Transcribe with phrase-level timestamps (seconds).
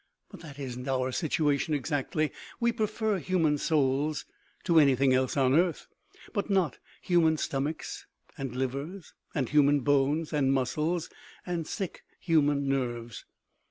[0.31, 2.31] But that isn't our situation exactly.
[2.59, 4.25] We prefer human souls
[4.63, 5.85] to anything else on earth,
[6.33, 11.11] but not human stomachs and livers and human bones and muscles
[11.45, 13.25] and sick human nerves.